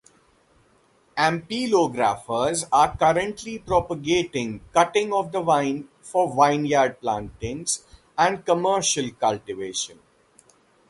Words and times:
Ampelographers 1.15 2.65
are 2.71 2.97
currently 2.97 3.59
propagating 3.59 4.59
cuttings 4.73 5.13
of 5.13 5.31
the 5.31 5.41
vine 5.43 5.89
for 6.01 6.27
vineyard 6.35 6.99
plantings 6.99 7.83
and 8.17 8.43
commercial 8.43 9.11
cultivation. 9.11 9.99